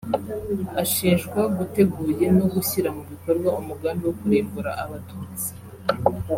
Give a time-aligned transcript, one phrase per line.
[0.83, 5.49] Ashinjwa guteguye no gushyira mu bikorwa umugambi wo kurimbura Abatutsi